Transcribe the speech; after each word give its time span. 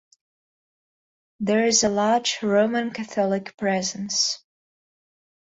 There 1.41 1.67
is 1.67 1.83
a 1.83 1.89
large 1.89 2.39
Roman 2.41 2.89
Catholic 2.89 3.55
presence. 3.55 4.39